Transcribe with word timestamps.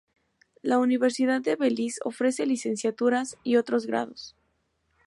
La 0.63 0.79
Universidad 0.79 1.41
de 1.43 1.55
Belice 1.55 1.99
ofrece 2.03 2.47
licenciaturas, 2.47 3.37
y 3.43 3.57
otros 3.57 3.85
grados. 3.85 4.35